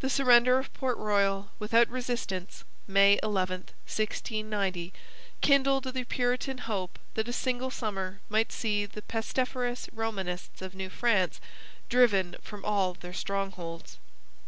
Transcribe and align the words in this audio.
The 0.00 0.10
surrender 0.10 0.58
of 0.58 0.74
Port 0.74 0.98
Royal 0.98 1.52
without 1.60 1.86
resistance 1.88 2.64
(May 2.88 3.20
11, 3.22 3.60
1690) 3.86 4.92
kindled 5.42 5.84
the 5.84 6.02
Puritan 6.02 6.58
hope 6.58 6.98
that 7.14 7.28
a 7.28 7.32
single 7.32 7.70
summer 7.70 8.18
might 8.28 8.50
see 8.50 8.84
the 8.84 9.00
pestiferous 9.02 9.88
Romanists 9.92 10.60
of 10.60 10.74
New 10.74 10.88
France 10.90 11.40
driven 11.88 12.34
from 12.42 12.64
all 12.64 12.94
their 12.94 13.12
strongholds. 13.12 13.98